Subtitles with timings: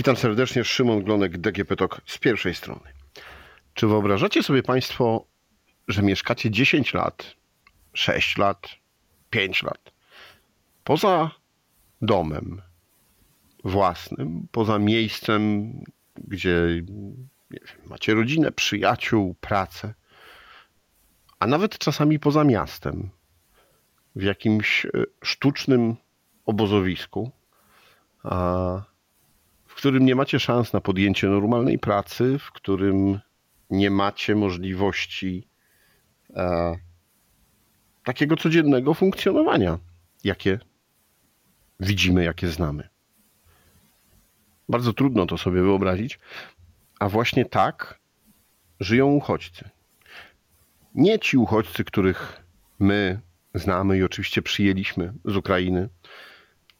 [0.00, 2.92] Witam serdecznie, Szymon Glonek, DGP TOK z pierwszej strony.
[3.74, 5.26] Czy wyobrażacie sobie Państwo,
[5.88, 7.34] że mieszkacie 10 lat,
[7.92, 8.68] 6 lat,
[9.30, 9.92] 5 lat
[10.84, 11.30] poza
[12.02, 12.62] domem
[13.64, 15.72] własnym, poza miejscem,
[16.28, 16.66] gdzie
[17.50, 19.94] wiem, macie rodzinę, przyjaciół, pracę,
[21.38, 23.10] a nawet czasami poza miastem,
[24.16, 24.88] w jakimś e,
[25.22, 25.96] sztucznym
[26.46, 27.30] obozowisku,
[28.22, 28.89] a
[29.80, 33.20] którym nie macie szans na podjęcie normalnej pracy, w którym
[33.70, 35.48] nie macie możliwości
[36.36, 36.76] e,
[38.04, 39.78] takiego codziennego funkcjonowania,
[40.24, 40.58] jakie
[41.80, 42.88] widzimy, jakie znamy.
[44.68, 46.18] Bardzo trudno to sobie wyobrazić,
[46.98, 48.00] a właśnie tak
[48.80, 49.70] żyją uchodźcy.
[50.94, 52.42] Nie ci uchodźcy, których
[52.78, 53.20] my
[53.54, 55.88] znamy i oczywiście przyjęliśmy z Ukrainy,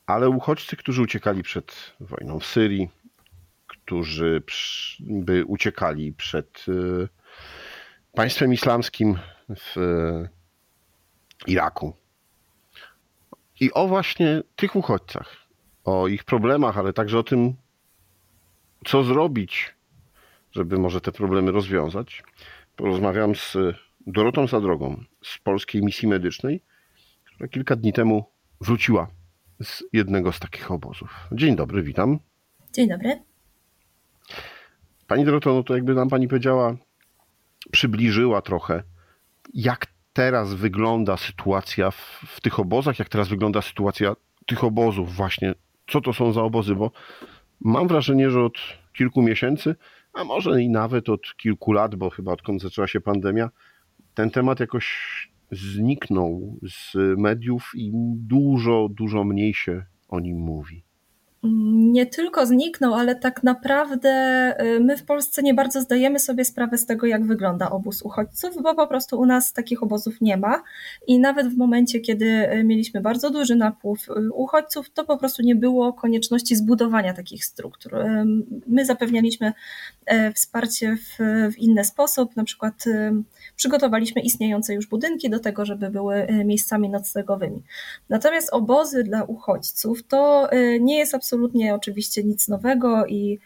[0.07, 2.89] ale uchodźcy, którzy uciekali przed wojną w Syrii,
[3.91, 4.43] którzy
[5.01, 7.09] by uciekali przed y,
[8.13, 9.19] państwem islamskim
[9.57, 9.77] w
[11.47, 11.93] Iraku.
[13.61, 15.37] I o właśnie tych uchodźcach,
[15.85, 17.55] o ich problemach, ale także o tym,
[18.85, 19.75] co zrobić,
[20.53, 22.23] żeby może te problemy rozwiązać,
[22.77, 23.57] porozmawiam z
[24.07, 26.63] Dorotą Zadrogą z Polskiej Misji Medycznej,
[27.25, 28.25] która kilka dni temu
[28.61, 29.07] wróciła
[29.63, 31.29] z jednego z takich obozów.
[31.33, 32.19] Dzień dobry, witam.
[32.73, 33.30] Dzień dobry.
[35.11, 36.77] Pani Doroto, no to jakby nam Pani powiedziała,
[37.73, 38.83] przybliżyła trochę,
[39.55, 45.55] jak teraz wygląda sytuacja w, w tych obozach, jak teraz wygląda sytuacja tych obozów właśnie.
[45.87, 46.91] Co to są za obozy, bo
[47.61, 48.59] mam wrażenie, że od
[48.93, 49.75] kilku miesięcy,
[50.13, 53.51] a może i nawet od kilku lat, bo chyba odkąd zaczęła się pandemia,
[54.15, 54.87] ten temat jakoś
[55.51, 60.90] zniknął z mediów i dużo, dużo mniej się o nim mówi
[61.43, 64.11] nie tylko zniknął, ale tak naprawdę
[64.61, 68.63] y, my w Polsce nie bardzo zdajemy sobie sprawę z tego, jak wygląda obóz uchodźców,
[68.63, 70.63] bo po prostu u nas takich obozów nie ma
[71.07, 75.43] i nawet w momencie, kiedy y, mieliśmy bardzo duży napływ y, uchodźców, to po prostu
[75.43, 77.93] nie było konieczności zbudowania takich struktur.
[78.67, 79.53] My zapewnialiśmy
[80.35, 81.19] wsparcie w,
[81.55, 82.75] w inny sposób, na przykład
[83.57, 87.63] przygotowaliśmy istniejące już budynki do tego, żeby były miejscami noclegowymi.
[88.09, 93.39] Natomiast obozy dla uchodźców to nie jest absolutnie absolutnie oczywiście nic nowego i,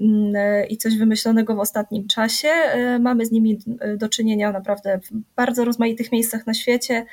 [0.00, 2.48] mm, i coś wymyślonego w ostatnim czasie.
[2.48, 7.06] E, mamy z nimi e, do czynienia naprawdę w bardzo rozmaitych miejscach na świecie.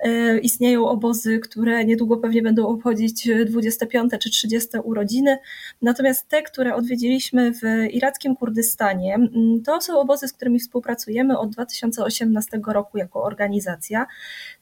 [0.00, 5.38] E, istnieją obozy, które niedługo pewnie będą obchodzić 25 czy 30 urodziny.
[5.82, 9.18] Natomiast te, które odwiedziliśmy w irackim Kurdystanie,
[9.64, 14.06] to są obozy, z którymi współpracujemy od 2018 roku jako organizacja.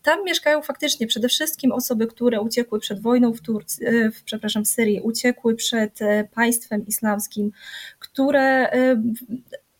[0.03, 4.65] Tam mieszkają faktycznie przede wszystkim osoby, które uciekły przed wojną w Turcji, e, w, przepraszam,
[4.65, 7.50] w Syrii, uciekły przed e, państwem islamskim,
[7.98, 8.71] które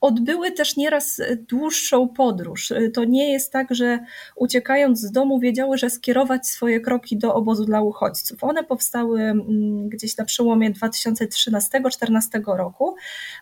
[0.00, 2.72] odbyły też nieraz dłuższą podróż.
[2.94, 3.98] To nie jest tak, że
[4.36, 8.44] uciekając z domu wiedziały, że skierować swoje kroki do obozu dla uchodźców.
[8.44, 12.97] One powstały mm, gdzieś na przełomie 2013-2014 roku,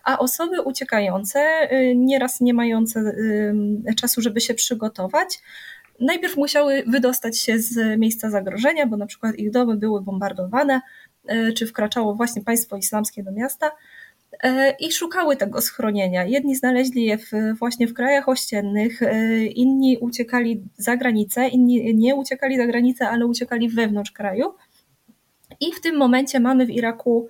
[0.05, 3.17] a osoby uciekające, y, nieraz nie mające
[3.97, 5.41] czasu, żeby się przygotować,
[6.00, 10.81] najpierw musiały wydostać się z miejsca zagrożenia, bo na przykład ich domy były bombardowane,
[11.56, 13.73] czy wkraczało właśnie państwo islamskie do miasta E,
[14.81, 16.25] i szukały tego schronienia.
[16.25, 22.14] Jedni znaleźli je w, właśnie w krajach ościennych, e, inni uciekali za granicę, inni nie
[22.14, 24.54] uciekali za granicę, ale uciekali wewnątrz kraju.
[25.60, 27.28] I w tym momencie mamy w Iraku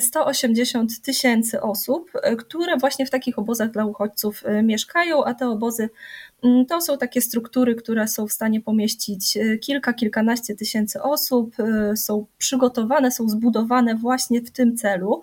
[0.00, 5.88] 180 e, tysięcy osób, które właśnie w takich obozach dla uchodźców mieszkają, a te obozy
[6.44, 11.56] mm, to są takie struktury, które są w stanie pomieścić kilka, kilkanaście tysięcy osób,
[11.96, 15.20] są przygotowane, są zbudowane właśnie w tym celu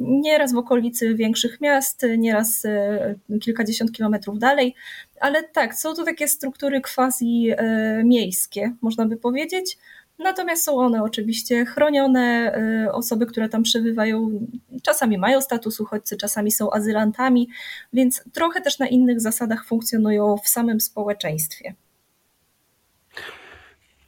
[0.00, 4.74] nieraz w okolicy większych miast, nieraz e, kilkadziesiąt kilometrów dalej,
[5.20, 9.78] ale tak, są to takie struktury quasi e, miejskie, można by powiedzieć.
[10.18, 12.52] Natomiast są one oczywiście chronione.
[12.86, 14.46] E, osoby, które tam przebywają,
[14.82, 17.48] czasami mają status uchodźcy, czasami są azylantami,
[17.92, 21.74] więc trochę też na innych zasadach funkcjonują w samym społeczeństwie.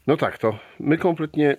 [0.06, 1.56] No tak, to my kompletnie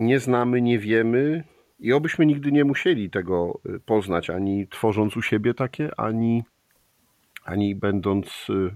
[0.00, 1.44] nie znamy, nie wiemy,
[1.78, 6.44] i obyśmy nigdy nie musieli tego y, poznać, ani tworząc u siebie takie, ani,
[7.44, 8.74] ani będąc, y,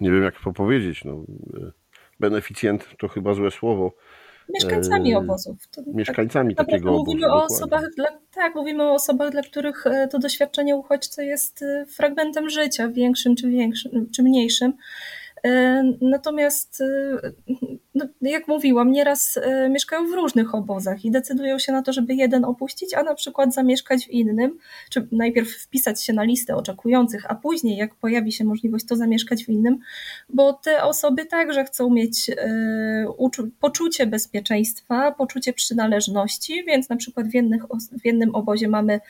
[0.00, 1.24] nie wiem jak to powiedzieć, no,
[1.54, 1.72] y,
[2.20, 3.92] beneficjent to chyba złe słowo.
[4.54, 5.66] Mieszkańcami obozów.
[5.66, 7.04] To mieszkańcami tak, takiego obozu.
[7.04, 11.64] Mówimy o osobach dla, tak, mówimy o osobach, dla których to doświadczenie uchodźcy jest
[11.96, 14.72] fragmentem życia, większym czy, większym, czy mniejszym.
[16.00, 16.82] Natomiast,
[17.94, 19.38] no, jak mówiłam, nieraz
[19.70, 23.54] mieszkają w różnych obozach i decydują się na to, żeby jeden opuścić, a na przykład
[23.54, 24.58] zamieszkać w innym,
[24.90, 29.44] czy najpierw wpisać się na listę oczekujących, a później, jak pojawi się możliwość, to zamieszkać
[29.44, 29.78] w innym,
[30.28, 32.30] bo te osoby także chcą mieć
[33.60, 37.62] poczucie bezpieczeństwa, poczucie przynależności, więc na przykład w, jednych,
[38.02, 39.00] w jednym obozie mamy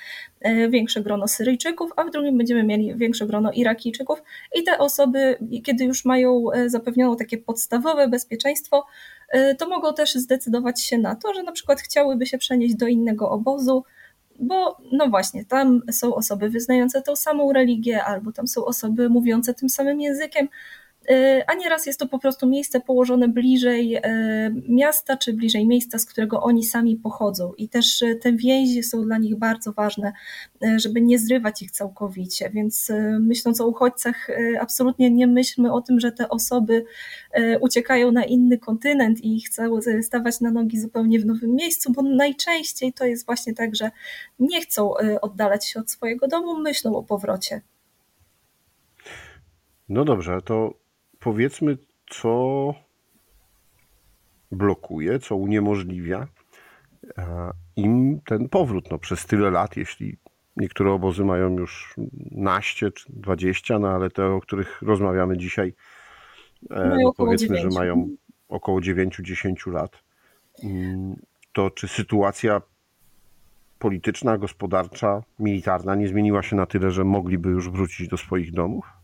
[0.71, 4.23] większe grono Syryjczyków, a w drugim będziemy mieli większe grono Irakijczyków
[4.55, 6.20] i te osoby, kiedy już mają
[6.55, 8.87] e, zapewnioną takie podstawowe bezpieczeństwo,
[9.29, 12.87] e, to mogą też zdecydować się na to, że na przykład chciałyby się przenieść do
[12.87, 13.85] innego obozu,
[14.41, 19.55] bo no właśnie, tam są osoby wyznające tą samą religię, albo tam są osoby mówiące
[19.55, 20.49] tym samym językiem,
[21.47, 24.03] a nieraz jest to po prostu miejsce położone bliżej e,
[24.69, 27.53] miasta, czy bliżej miejsca, z którego oni sami pochodzą.
[27.59, 30.13] I też e, te więzi są dla nich bardzo ważne,
[30.77, 32.51] żeby nie zrywać ich całkowicie.
[32.51, 34.29] Więc myśląc o uchodźcach,
[34.61, 36.85] absolutnie nie myślmy o tym, że te osoby
[37.61, 42.93] uciekają na inny kontynent i chcą stawać na nogi zupełnie w nowym miejscu, bo najczęściej
[42.93, 43.91] to jest właśnie tak, że
[44.39, 47.61] nie chcą oddalać się od swojego domu, myślą o powrocie.
[49.89, 50.80] No dobrze, to
[51.21, 51.79] powiedzmy,
[52.11, 52.75] co
[54.53, 56.27] blokuje, co uniemożliwia
[57.19, 60.17] e, im ten powrót no, przez tyle lat, jeśli
[60.57, 61.95] niektóre obozy mają już
[62.31, 65.75] naście czy dwadzieścia, no ale te, o których rozmawiamy dzisiaj,
[66.71, 67.63] no, powiedzmy, 9.
[67.63, 68.09] że mają
[68.49, 70.03] około 9-10 lat.
[70.65, 71.17] Mm,
[71.53, 72.63] to czy sytuacja
[73.79, 79.00] polityczna, gospodarcza, militarna nie zmieniła się na tyle, że mogliby już wrócić do swoich domów?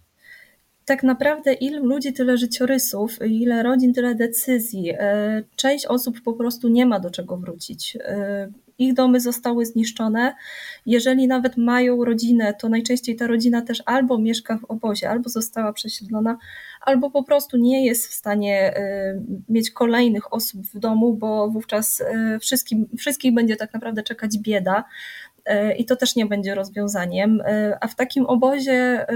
[0.86, 4.90] Tak naprawdę ilu ludzi, tyle życiorysów, ile rodzin, tyle decyzji.
[4.90, 7.96] E, część osób po prostu nie ma do czego wrócić.
[8.00, 8.48] E,
[8.78, 10.34] ich domy zostały zniszczone.
[10.86, 15.72] Jeżeli nawet mają rodzinę, to najczęściej ta rodzina też albo mieszka w obozie, albo została
[15.72, 16.38] przesiedlona,
[16.80, 19.14] albo po prostu nie jest w stanie e,
[19.48, 22.02] mieć kolejnych osób w domu, bo wówczas
[22.40, 24.84] wszystkim, wszystkich będzie tak naprawdę czekać bieda.
[25.46, 27.40] E, i to też nie będzie rozwiązaniem.
[27.40, 29.06] E, a w takim obozie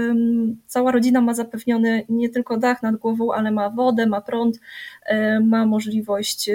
[0.67, 4.59] cała rodzina ma zapewniony nie tylko dach nad głową, ale ma wodę, ma prąd,
[5.05, 6.49] e, ma możliwość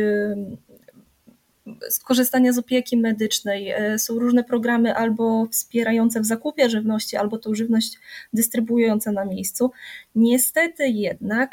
[1.90, 3.74] skorzystania z opieki medycznej.
[3.98, 7.98] Są różne programy albo wspierające w zakupie żywności, albo tą żywność
[8.32, 9.70] dystrybuujące na miejscu.
[10.14, 11.50] Niestety jednak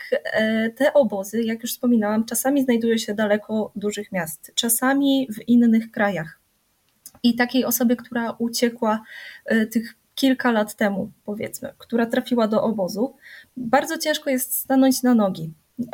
[0.75, 6.43] te obozy, jak już wspominałam, czasami znajdują się daleko dużych miast, czasami w innych krajach
[7.24, 9.04] i takiej osoby, która uciekła
[9.52, 13.16] y, tych kilka lat temu, powiedzmy, która trafiła do obozu,
[13.58, 15.86] bardzo ciężko jest stanąć na nogi, y,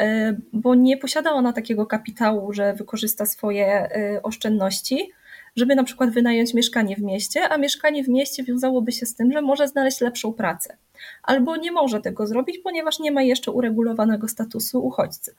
[0.53, 5.11] bo nie posiada ona takiego kapitału, że wykorzysta swoje y, oszczędności,
[5.55, 9.31] żeby na przykład wynająć mieszkanie w mieście, a mieszkanie w mieście wiązałoby się z tym,
[9.31, 10.77] że może znaleźć lepszą pracę.
[11.23, 15.35] Albo nie może tego zrobić, ponieważ nie ma jeszcze uregulowanego statusu uchodźcy.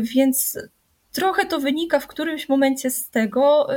[0.00, 0.58] Więc
[1.12, 3.68] trochę to wynika w którymś momencie z tego,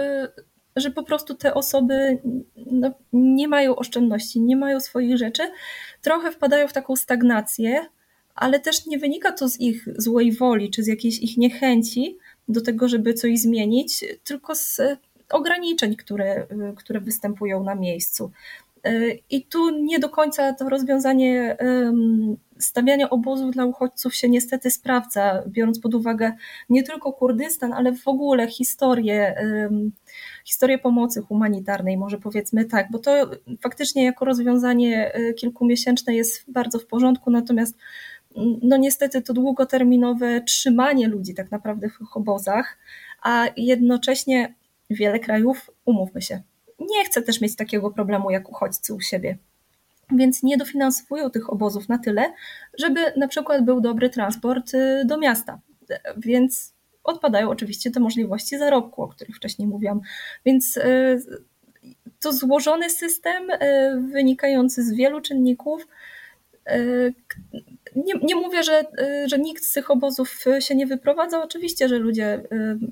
[0.76, 2.18] że po prostu te osoby
[2.56, 5.44] no, nie mają oszczędności, nie mają swoich rzeczy,
[6.02, 7.86] trochę wpadają w taką stagnację,
[8.36, 12.18] ale też nie wynika to z ich złej woli czy z jakiejś ich niechęci
[12.48, 14.82] do tego, żeby coś zmienić, tylko z
[15.30, 18.32] ograniczeń, które, które występują na miejscu.
[19.30, 21.58] I tu nie do końca to rozwiązanie
[22.60, 26.32] stawiania obozów dla uchodźców się niestety sprawdza, biorąc pod uwagę
[26.70, 29.36] nie tylko Kurdystan, ale w ogóle historię,
[30.46, 33.12] historię pomocy humanitarnej, może powiedzmy tak, bo to
[33.62, 37.78] faktycznie jako rozwiązanie e, kilkumiesięczne jest bardzo w porządku, natomiast
[38.62, 42.78] no niestety to długoterminowe trzymanie ludzi tak naprawdę w obozach,
[43.22, 44.56] a jednocześnie
[44.90, 46.42] wiele krajów, umówmy się,
[46.80, 49.38] nie chce też mieć takiego problemu jak uchodźcy u siebie.
[50.12, 52.34] Więc nie dofinansowują tych obozów na tyle,
[52.80, 55.60] żeby na przykład był dobry transport y, do miasta.
[56.18, 60.02] Więc odpadają oczywiście te możliwości zarobku, o których wcześniej mówiłam.
[60.46, 61.22] Więc y,
[62.20, 63.58] to złożony system y,
[64.12, 65.88] wynikający z wielu czynników,
[67.96, 71.44] nie, nie mówię, że, y, że nikt z tych obozów się nie wyprowadza.
[71.44, 72.44] Oczywiście, że ludzie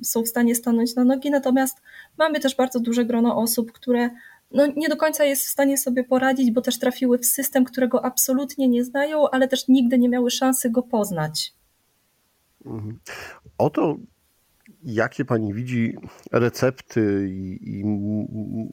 [0.01, 1.81] y, są w stanie stanąć na nogi, natomiast
[2.17, 4.09] mamy też bardzo duże grono osób, które
[4.51, 8.05] no, nie do końca jest w stanie sobie poradzić, bo też trafiły w system, którego
[8.05, 11.53] absolutnie nie znają, ale też nigdy nie miały szansy go poznać.
[12.65, 12.99] Mhm.
[13.57, 13.97] Oto
[14.83, 15.97] jakie pani widzi
[16.31, 17.85] recepty i, i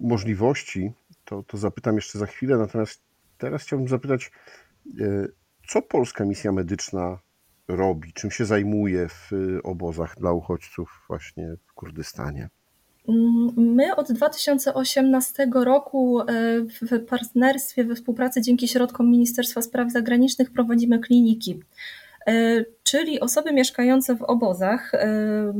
[0.01, 0.93] możliwości,
[1.25, 2.57] to, to zapytam jeszcze za chwilę.
[2.57, 3.03] Natomiast
[3.39, 4.31] teraz chciałbym zapytać,
[5.01, 5.33] y,
[5.69, 7.19] co polska misja medyczna
[7.69, 12.49] robi, czym się zajmuje w y, obozach dla uchodźców właśnie w Kurdystanie?
[13.09, 16.25] Mm, my od 2018 roku e,
[16.61, 21.61] w partnerstwie, we współpracy dzięki środkom Ministerstwa Spraw Zagranicznych prowadzimy kliniki.
[22.83, 24.93] Czyli osoby mieszkające w obozach,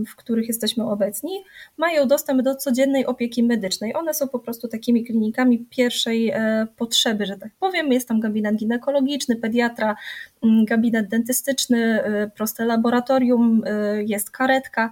[0.09, 1.45] w których jesteśmy obecni,
[1.77, 3.97] mają dostęp do codziennej opieki medycznej.
[3.97, 6.33] One są po prostu takimi klinikami pierwszej
[6.77, 7.93] potrzeby, że tak powiem.
[7.93, 9.97] Jest tam gabinet ginekologiczny, pediatra,
[10.43, 12.03] gabinet dentystyczny,
[12.37, 13.63] proste laboratorium,
[14.07, 14.91] jest karetka,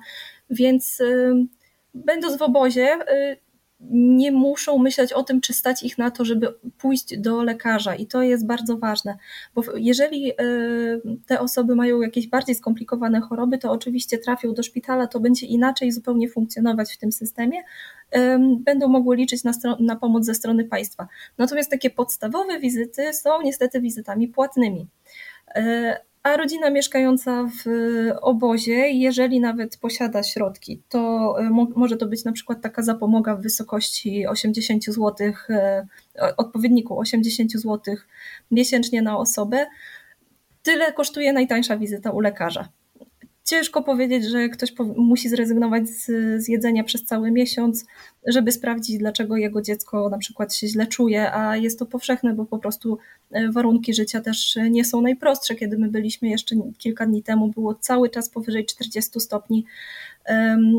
[0.50, 1.02] więc
[1.94, 2.88] będąc w obozie,
[3.90, 7.94] nie muszą myśleć o tym, czy stać ich na to, żeby pójść do lekarza.
[7.94, 9.16] I to jest bardzo ważne,
[9.54, 10.34] bo jeżeli e,
[11.26, 15.92] te osoby mają jakieś bardziej skomplikowane choroby, to oczywiście trafią do szpitala, to będzie inaczej
[15.92, 17.62] zupełnie funkcjonować w tym systemie.
[18.58, 21.08] Będą mogły liczyć na, na pomoc ze strony państwa.
[21.38, 24.86] Natomiast takie podstawowe wizyty są niestety wizytami płatnymi
[25.54, 27.64] e, a rodzina mieszkająca w
[28.20, 33.42] obozie, jeżeli nawet posiada środki, to e, może to być na przykład taka zapomoga w
[33.42, 35.14] wysokości 80 zł,
[35.50, 35.86] e,
[36.36, 37.96] odpowiedniku 80 zł
[38.50, 39.66] miesięcznie na osobę.
[40.62, 42.68] Tyle kosztuje najtańsza wizyta u lekarza.
[43.46, 46.04] Ciężko powiedzieć, że ktoś musi zrezygnować z,
[46.44, 47.84] z, jedzenia przez cały miesiąc,
[48.26, 52.44] żeby sprawdzić, dlaczego jego dziecko na przykład się źle czuje, a jest to powszechne, bo
[52.44, 52.98] po prostu
[53.30, 55.54] e, warunki życia też nie są najprostsze.
[55.54, 59.64] Kiedy my byliśmy jeszcze kilka dni temu, było cały czas powyżej 40 stopni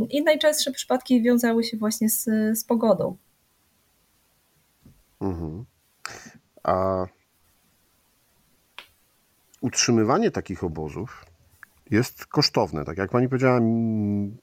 [0.10, 2.24] i najczęstsze przypadki wiązały się właśnie z,
[2.60, 3.18] z pogodą.
[5.22, 5.66] Mhm.
[6.64, 7.06] A
[9.62, 11.26] utrzymywanie takich obozów
[11.92, 12.86] jest kosztowne.
[12.86, 13.60] Tak jak pani powiedziała,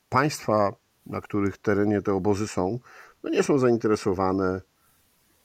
[0.08, 0.72] państwa,
[1.06, 2.78] na których terenie te obozy są,
[3.22, 4.60] no nie są zainteresowane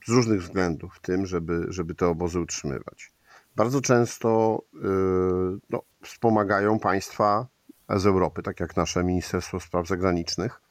[0.06, 3.14] z różnych względów tym, żeby, żeby te obozy utrzymywać.
[3.56, 7.48] Bardzo często yy, no, wspomagają państwa
[7.90, 10.62] z Europy, tak jak nasze Ministerstwo Spraw Zagranicznych,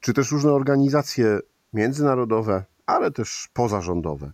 [0.00, 1.38] czy też różne organizacje
[1.72, 4.32] międzynarodowe, ale też pozarządowe,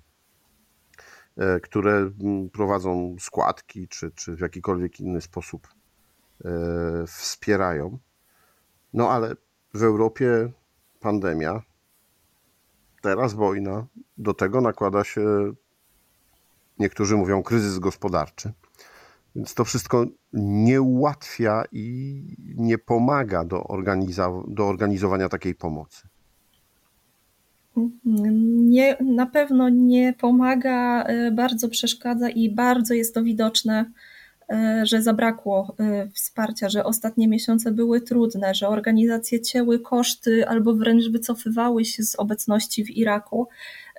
[1.36, 2.10] yy, które
[2.52, 5.68] prowadzą składki, czy, czy w jakikolwiek inny sposób
[7.06, 7.98] wspierają.
[8.92, 9.34] No ale
[9.74, 10.52] w Europie
[11.00, 11.62] pandemia,
[13.02, 13.86] teraz wojna,
[14.18, 15.52] do tego nakłada się,
[16.78, 18.52] niektórzy mówią, kryzys gospodarczy.
[19.36, 22.24] Więc to wszystko nie ułatwia i
[22.56, 26.08] nie pomaga do, organiza- do organizowania takiej pomocy.
[28.04, 34.11] Nie, na pewno nie pomaga, e, bardzo przeszkadza i bardzo jest to widoczne E,
[34.82, 41.08] że zabrakło e, wsparcia, że ostatnie miesiące były trudne, że organizacje cięły koszty albo wręcz
[41.08, 43.48] wycofywały się z obecności w Iraku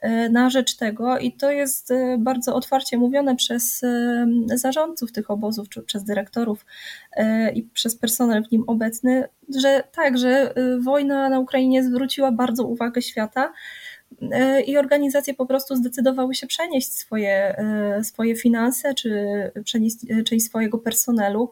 [0.01, 1.17] e, na rzecz tego.
[1.17, 3.81] I to jest bardzo otwarcie mówione przez
[4.55, 6.65] zarządców tych obozów, czy przez dyrektorów
[7.55, 9.27] i przez personel w nim obecny,
[9.62, 13.53] że tak, że wojna na Ukrainie zwróciła bardzo uwagę świata
[14.02, 14.02] E,
[14.65, 19.12] i organizacje po prostu zdecydowały się przenieść swoje, e, swoje finanse czy
[19.63, 21.51] przenieść e, część swojego personelu,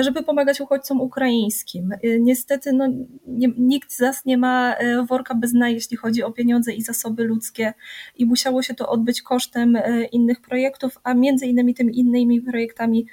[0.00, 1.94] żeby pomagać uchodźcom ukraińskim.
[2.20, 2.88] Niestety no,
[3.26, 4.76] nie, nikt z nas nie ma
[5.08, 7.72] worka bez dna, jeśli chodzi o pieniądze i zasoby ludzkie
[8.16, 9.78] i musiało się to odbyć kosztem
[10.12, 13.06] innych projektów, a między innymi tymi innymi projektami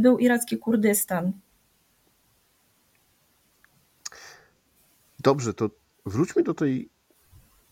[0.00, 1.32] był iracki Kurdystan.
[5.18, 5.70] Dobrze, to
[6.04, 6.88] wróćmy do tej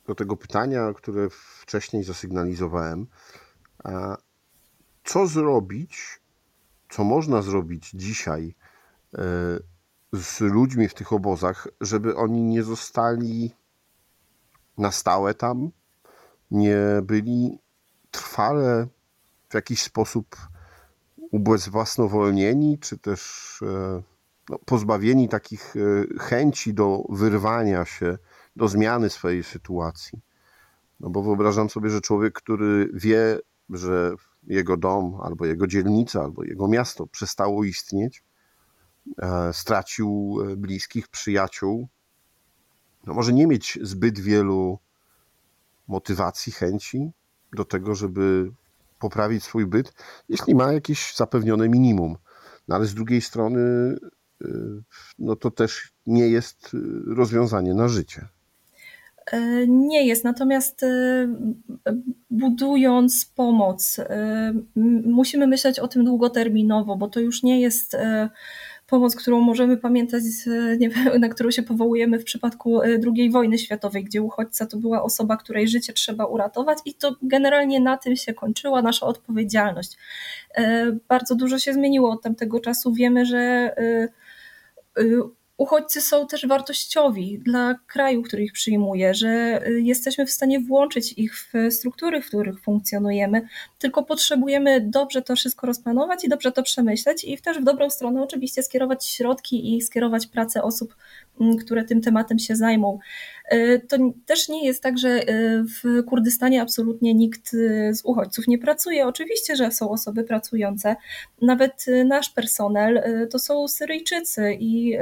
[0.06, 3.06] do tego pytania, które wcześniej zasygnalizowałem.
[5.04, 6.20] Co zrobić,
[6.90, 8.54] co można zrobić dzisiaj
[9.14, 9.18] e,
[10.12, 13.54] z ludźmi w tych obozach, żeby oni nie zostali
[14.78, 15.70] na stałe tam,
[16.50, 17.58] nie byli
[18.10, 18.86] trwale
[19.48, 20.36] w jakiś sposób
[21.30, 24.02] ubezwłasnowolnieni, czy też e,
[24.48, 25.80] no, pozbawieni takich e,
[26.18, 28.18] chęci do wyrwania się
[28.56, 30.20] do zmiany swojej sytuacji.
[31.00, 33.38] No bo wyobrażam sobie, że człowiek, który wie,
[33.70, 34.14] że
[34.46, 38.24] jego dom, albo jego dzielnica, albo jego miasto przestało istnieć,
[39.18, 41.88] e, stracił e, bliskich, przyjaciół,
[43.06, 44.78] no może nie mieć zbyt wielu
[45.88, 47.10] motywacji, chęci
[47.52, 48.52] do tego, żeby
[48.98, 49.92] poprawić swój byt,
[50.28, 52.16] jeśli ma jakieś zapewnione minimum.
[52.68, 53.60] No ale z drugiej strony,
[54.44, 54.48] e,
[55.18, 58.28] no to też nie jest rozwiązanie na życie.
[59.32, 60.88] E, nie jest, natomiast e,
[62.30, 64.52] budując pomoc, e,
[65.06, 67.96] musimy myśleć o tym długoterminowo, bo to już nie jest
[68.86, 70.22] pomoc, którą możemy pamiętać,
[70.78, 72.80] wiem, na którą się powołujemy w przypadku
[73.16, 77.80] II wojny światowej, gdzie uchodźca to była osoba, której życie trzeba uratować i to generalnie
[77.80, 79.96] na tym się kończyła nasza odpowiedzialność.
[81.08, 82.92] Bardzo dużo się zmieniło od tamtego czasu.
[82.92, 83.74] Wiemy, że
[85.56, 91.12] uchodźcy są też wartościowi dla kraju, który ich przyjmuje, że y, jesteśmy w stanie włączyć
[91.12, 96.62] ich w struktury, w których funkcjonujemy, tylko potrzebujemy dobrze to wszystko rozplanować i dobrze to
[96.62, 100.96] przemyśleć i też w dobrą stronę oczywiście skierować środki i skierować pracę osób,
[101.40, 102.98] mm, które tym tematem się zajmą.
[103.52, 103.96] Y, to
[104.26, 107.50] też nie jest tak, że y, w Kurdystanie absolutnie nikt
[107.90, 109.06] z uchodźców nie pracuje.
[109.06, 110.96] Oczywiście, że są osoby pracujące.
[111.42, 114.98] Nawet nasz personel to są Syryjczycy i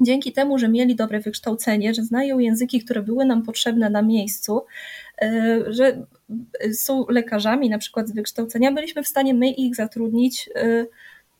[0.00, 4.64] dzięki temu, że mieli dobre wykształcenie, że znają języki, które były nam potrzebne na miejscu,
[5.22, 6.06] e, że
[6.72, 10.86] są lekarzami na przykład z wykształcenia, byliśmy w stanie my ich zatrudnić e,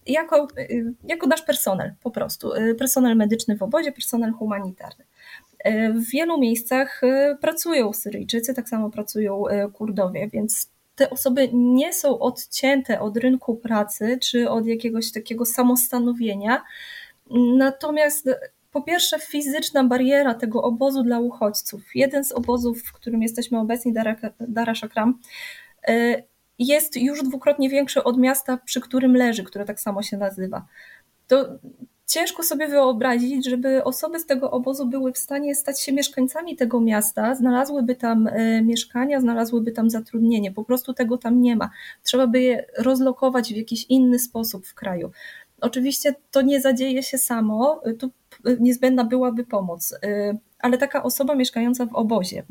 [0.07, 0.67] jako, e,
[1.05, 2.51] jako nasz personel po prostu.
[2.79, 5.05] Personel medyczny w obozie, personel humanitarny.
[5.95, 7.01] W wielu miejscach
[7.41, 14.19] pracują Syryjczycy, tak samo pracują Kurdowie, więc te osoby nie są odcięte od rynku pracy
[14.23, 16.63] czy od jakiegoś takiego samostanowienia,
[17.57, 18.29] Natomiast
[18.73, 21.83] po pierwsze fizyczna bariera tego obozu dla uchodźców.
[21.95, 23.95] Jeden z obozów, w którym jesteśmy obecni,
[24.41, 25.19] Dara Shakram,
[25.89, 26.23] e,
[26.59, 30.67] jest już dwukrotnie większy od miasta, przy którym leży, które tak samo się nazywa.
[31.27, 31.49] To
[32.07, 36.81] ciężko sobie wyobrazić, żeby osoby z tego obozu były w stanie stać się mieszkańcami tego
[36.81, 40.53] miasta, znalazłyby tam e, mieszkania, znalazłyby tam zatrudnienie.
[40.53, 41.71] Po prostu tego tam nie ma.
[42.03, 45.11] Trzeba by je rozlokować w jakiś inny sposób w kraju.
[45.61, 48.11] Oczywiście to nie zadzieje się samo, tu
[48.61, 49.99] niezbędna byłaby pomoc,
[50.59, 52.43] ale taka osoba mieszkająca w obozie,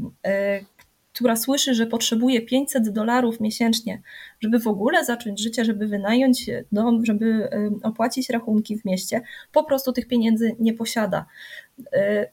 [1.15, 4.01] która słyszy, że potrzebuje 500 dolarów miesięcznie,
[4.39, 9.63] żeby w ogóle zacząć życie, żeby wynająć dom, żeby y, opłacić rachunki w mieście, po
[9.63, 11.25] prostu tych pieniędzy nie posiada.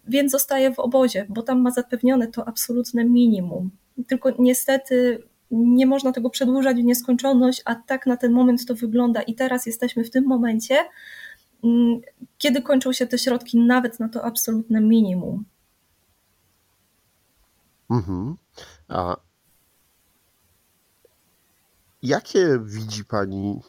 [0.08, 3.70] Więc zostaje w obozie, bo tam ma zapewnione to absolutne minimum.
[4.06, 9.22] Tylko niestety nie można tego przedłużać w nieskończoność, a tak na ten moment to wygląda
[9.22, 10.76] i teraz jesteśmy w tym momencie,
[11.64, 12.00] mm,
[12.38, 15.44] kiedy kończą się te środki nawet na to absolutne minimum.
[17.90, 18.36] Mhm.
[18.88, 19.16] A
[22.02, 23.60] jakie widzi Pani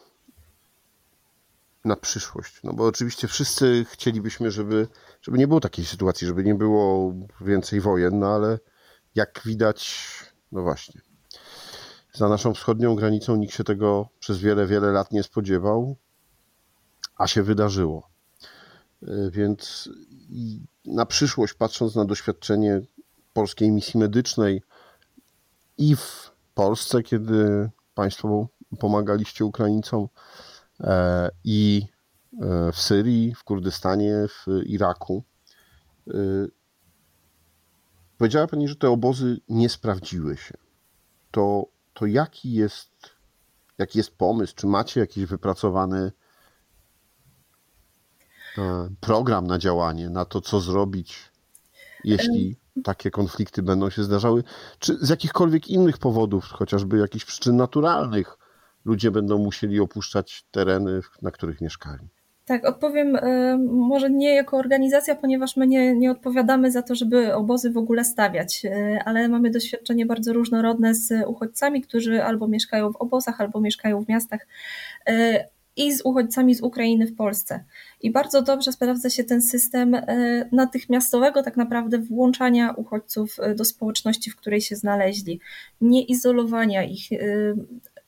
[1.85, 2.59] na przyszłość?
[2.63, 4.87] No bo oczywiście wszyscy chcielibyśmy, żeby,
[5.21, 8.59] żeby nie było takiej sytuacji, żeby nie było więcej wojen, no ale
[9.15, 9.99] jak widać,
[10.51, 11.01] no właśnie,
[12.13, 15.95] za naszą wschodnią granicą nikt się tego przez wiele, wiele lat nie spodziewał,
[17.17, 18.09] a się wydarzyło.
[19.03, 19.89] Y, więc
[20.85, 22.81] na przyszłość, patrząc na doświadczenie
[23.33, 24.61] polskiej misji medycznej
[25.77, 28.47] i w Polsce, kiedy Państwo
[28.79, 30.07] pomagaliście Ukraińcom,
[30.79, 31.85] e, i
[32.41, 35.23] e, w Syrii, w Kurdystanie, w Iraku.
[36.07, 36.51] Y,
[38.17, 40.57] powiedziała Pani, że te obozy nie sprawdziły się.
[41.31, 42.91] To to jaki jest,
[43.77, 44.55] jaki jest pomysł?
[44.55, 46.11] Czy macie jakiś wypracowany
[48.57, 51.31] e, program na działanie, na to, co zrobić,
[52.03, 54.43] jeśli takie konflikty będą się zdarzały?
[54.79, 58.37] Czy z jakichkolwiek innych powodów, chociażby jakichś przyczyn naturalnych,
[58.85, 62.09] ludzie będą musieli opuszczać tereny, na których mieszkali?
[62.45, 67.35] Tak, odpowiem e, może nie jako organizacja, ponieważ my nie, nie odpowiadamy za to, żeby
[67.35, 72.93] obozy w ogóle stawiać, e, ale mamy doświadczenie bardzo różnorodne z uchodźcami, którzy albo mieszkają
[72.93, 74.47] w obozach, albo mieszkają w miastach
[75.07, 77.63] e, i z uchodźcami z Ukrainy w Polsce.
[78.01, 79.97] I bardzo dobrze sprawdza się ten system
[80.51, 85.39] natychmiastowego tak naprawdę włączania uchodźców do społeczności, w której się znaleźli,
[85.81, 87.09] nie izolowania ich,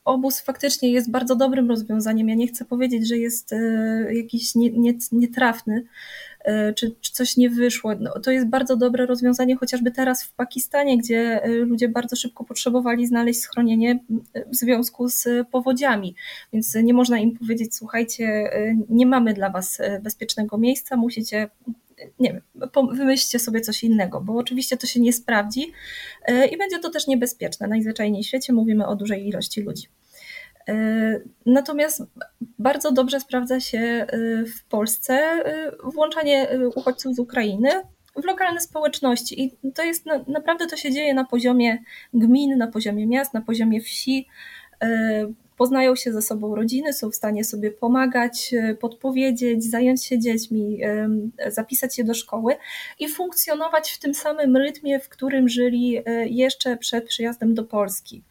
[0.06, 2.30] obóz faktycznie jest bardzo dobrym rozwiązaniem.
[2.30, 3.58] Ja nie chcę powiedzieć, że jest e,
[4.14, 6.35] jakiś nie, nie, nietrafny, e,
[6.76, 7.92] czy, czy, coś nie wyszło.
[8.00, 12.44] No, to jest bardzo dobre rozwiązanie, chociażby teraz w Pakistanie, gdzie e, ludzie bardzo szybko
[12.44, 14.00] potrzebowali znaleźć schronienie
[14.52, 16.16] w związku z powodziami.
[16.54, 18.50] Więc nie można im powiedzieć, słuchajcie,
[18.90, 21.50] nie mamy dla was bezpiecznego miejsca, musicie
[22.20, 22.42] nie wiem,
[22.94, 25.72] wymyślcie sobie coś innego, bo oczywiście to się nie sprawdzi
[26.26, 27.68] e, i będzie to też niebezpieczne.
[27.68, 29.88] Najzwyczajniej w świecie mówimy o dużej ilości ludzi.
[30.70, 32.04] E, natomiast
[32.60, 34.08] bardzo dobrze sprawdza się e,
[34.46, 35.44] w Polsce
[35.84, 37.70] włączanie uchodźców z Ukrainy
[38.16, 39.44] w lokalne społeczności.
[39.44, 41.78] I to jest naprawdę to się dzieje na poziomie
[42.14, 44.28] gmin, na poziomie miast, na poziomie wsi
[45.58, 50.80] poznają się ze sobą rodziny, są w stanie sobie pomagać, e, podpowiedzieć, zająć się dziećmi,
[51.48, 52.56] zapisać się do szkoły
[53.00, 58.24] i funkcjonować w tym samym rytmie, w którym żyli e, jeszcze przed przyjazdem do Polski.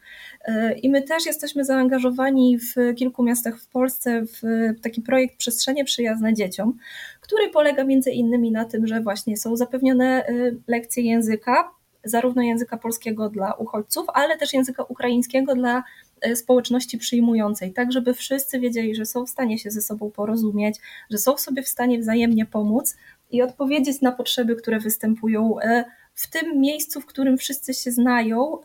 [0.45, 4.41] E, I my też jesteśmy zaangażowani w kilku miastach w Polsce w
[4.81, 6.77] taki projekt Przestrzenie Przyjazne Dzieciom,
[7.21, 10.25] który polega między innymi na tym, że właśnie są zapewnione
[10.67, 11.71] lekcje języka,
[12.05, 15.83] zarówno języka polskiego dla uchodźców, ale też języka ukraińskiego dla
[16.35, 20.75] społeczności przyjmującej, tak żeby wszyscy wiedzieli, że są w stanie się ze sobą porozumieć,
[21.11, 22.95] że są sobie w stanie wzajemnie pomóc,
[23.31, 25.55] i odpowiedzieć na potrzeby, które występują
[26.13, 28.57] w tym miejscu, w którym wszyscy się znają,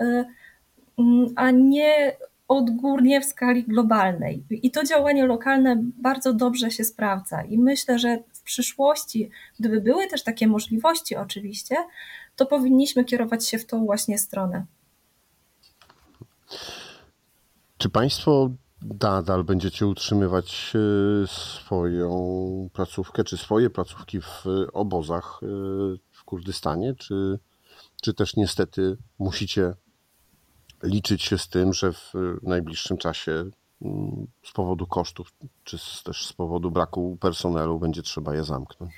[0.99, 2.17] mm, a nie
[2.49, 4.45] odgórnie w skali globalnej.
[4.51, 7.43] I to działanie lokalne bardzo dobrze się sprawdza.
[7.43, 11.77] I myślę, że w przyszłości, gdyby były też takie możliwości, oczywiście,
[12.37, 14.67] to powinniśmy kierować się w tą właśnie stronę.
[17.81, 18.51] Czy Państwo
[19.01, 22.11] nadal będziecie utrzymywać e, swoją
[22.73, 25.47] placówkę, czy swoje placówki w obozach e,
[26.11, 27.39] w Kurdystanie, czy,
[28.03, 29.75] czy też niestety musicie
[30.83, 32.13] liczyć się z tym, że w
[32.43, 33.51] najbliższym czasie
[33.83, 35.33] mm, z powodu kosztów,
[35.65, 38.93] czy też z powodu braku personelu będzie trzeba je zamknąć?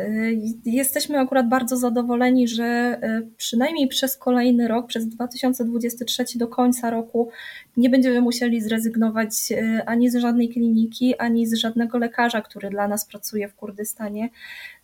[0.00, 6.90] Y, jesteśmy akurat bardzo zadowoleni, że y, przynajmniej przez kolejny rok, przez 2023 do końca
[6.90, 7.30] roku,
[7.76, 12.88] nie będziemy musieli zrezygnować y, ani z żadnej kliniki, ani z żadnego lekarza, który dla
[12.88, 14.28] nas pracuje w Kurdystanie.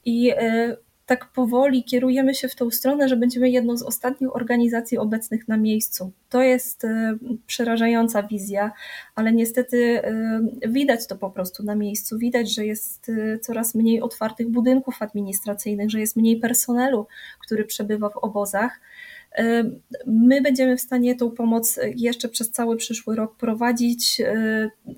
[0.04, 0.32] I
[1.06, 5.56] tak powoli kierujemy się w tą stronę, że będziemy jedną z ostatnich organizacji obecnych na
[5.56, 6.12] miejscu.
[6.30, 8.72] To jest e, przerażająca wizja,
[9.14, 12.18] ale niestety e, widać to po prostu na miejscu.
[12.18, 17.06] Widać, że jest e, coraz mniej otwartych budynków administracyjnych, że jest mniej personelu,
[17.40, 18.80] który przebywa w obozach.
[20.06, 24.22] My będziemy w stanie tą pomoc jeszcze przez cały przyszły rok prowadzić.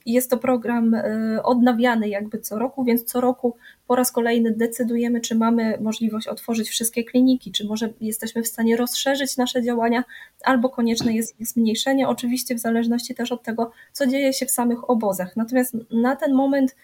[0.07, 0.97] Jest to program
[1.43, 6.69] odnawiany jakby co roku, więc co roku po raz kolejny decydujemy, czy mamy możliwość otworzyć
[6.69, 10.05] wszystkie kliniki, czy może jesteśmy w stanie rozszerzyć nasze działania,
[10.45, 14.51] albo konieczne jest ich zmniejszenie, oczywiście w zależności też od tego, co dzieje się w
[14.51, 15.37] samych obozach.
[15.37, 16.77] Natomiast na ten moment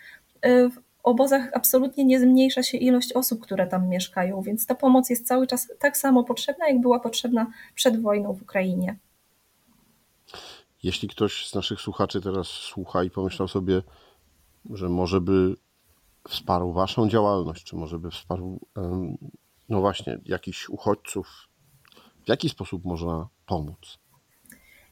[0.45, 5.27] w obozach absolutnie nie zmniejsza się ilość osób, które tam mieszkają, więc ta pomoc jest
[5.27, 8.99] cały czas tak samo potrzebna, jak była potrzebna przed wojną w Ukrainie.
[10.83, 13.83] Jeśli ktoś z naszych słuchaczy teraz słucha i pomyślał sobie,
[14.71, 15.55] że może by
[16.29, 18.61] wsparł Waszą działalność, czy może by wsparł,
[19.69, 21.49] no właśnie, jakichś uchodźców,
[22.25, 23.99] w jaki sposób można pomóc?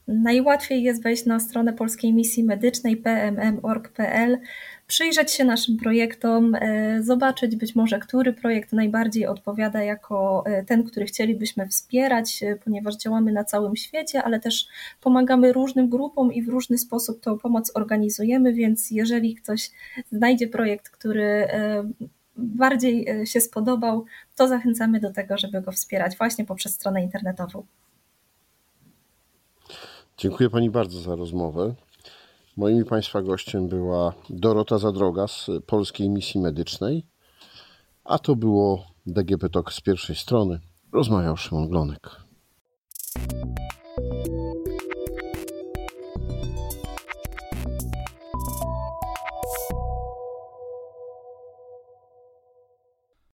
[0.08, 4.38] Najłatwiej jest wejść na stronę Polskiej Misji Medycznej pmm.org.pl,
[4.86, 10.84] przyjrzeć się naszym projektom, e, zobaczyć być może, który projekt najbardziej odpowiada jako e, ten,
[10.84, 14.66] który chcielibyśmy wspierać, e, ponieważ działamy na całym świecie, ale też
[15.00, 19.70] pomagamy różnym grupom i w różny sposób tą pomoc organizujemy, więc jeżeli ktoś
[20.12, 21.48] znajdzie projekt, który
[22.36, 24.04] bardziej się spodobał,
[24.36, 27.66] to zachęcamy do tego, żeby go wspierać właśnie poprzez stronę internetową.
[30.20, 31.74] Dziękuję Pani bardzo za rozmowę.
[32.56, 37.06] Moim Państwa gościem była Dorota Zadroga z Polskiej Misji Medycznej,
[38.04, 40.60] a to było DGP Talk z pierwszej strony.
[40.92, 42.10] Rozmawiał Szymon Glonek.